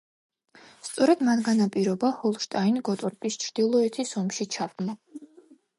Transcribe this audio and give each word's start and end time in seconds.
სწორედ 0.87 1.21
მან 1.27 1.43
განაპირობა 1.49 2.11
ჰოლშტაინ-გოტორპის 2.23 3.39
ჩრდილოეთის 3.45 4.17
ომში 4.23 4.51
ჩაბმა. 4.57 5.03